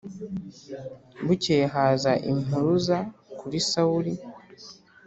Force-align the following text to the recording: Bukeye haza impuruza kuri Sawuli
Bukeye 1.25 1.65
haza 1.73 2.11
impuruza 2.31 2.97
kuri 3.39 3.57
Sawuli 3.69 4.13